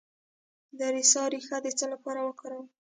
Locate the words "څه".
1.77-1.85